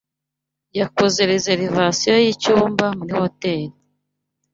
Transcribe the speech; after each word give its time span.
Yakoze 0.79 1.21
reservation 1.31 2.17
y'icyumba 2.25 2.85
muri 2.97 3.13
hoteri. 3.21 3.67